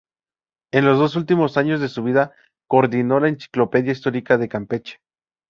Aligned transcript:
En 0.73 0.83
los 0.83 0.97
dos 0.97 1.15
últimos 1.15 1.57
años 1.57 1.79
de 1.79 1.87
su 1.87 2.01
vida 2.01 2.33
coordinó 2.67 3.19
la 3.19 3.27
"Enciclopedia 3.29 3.91
histórica 3.91 4.39
de 4.39 4.49
Campeche". 4.49 4.97